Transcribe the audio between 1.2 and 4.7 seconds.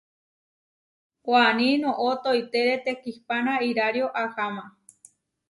Waní noʼó toitére tekihpana irario aháma.